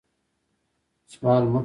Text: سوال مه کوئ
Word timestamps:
سوال 1.11 1.43
مه 1.43 1.49
کوئ 1.53 1.59